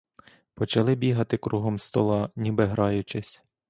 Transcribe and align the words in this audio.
Почали 0.55 0.95
бігати 0.95 1.37
кругом 1.37 1.77
стола, 1.79 2.29
ніби 2.35 2.65
граючись. 2.65 3.43